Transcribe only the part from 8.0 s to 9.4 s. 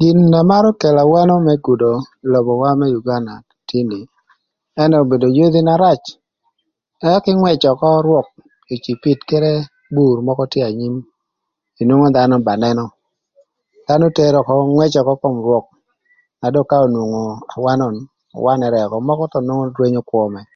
rwök ï cipid